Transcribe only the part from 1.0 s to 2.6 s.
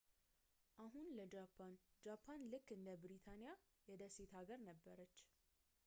ለጃፓን ጃፓን